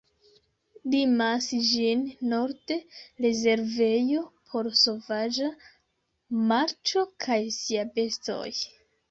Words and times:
Limas 0.93 1.49
ĝin 1.71 2.01
norde 2.31 2.77
rezervejo 3.25 4.23
por 4.53 4.71
sovaĝa 4.85 5.51
marĉo 6.55 7.07
kaj 7.29 7.39
sia 7.61 7.87
bestoj. 8.01 8.51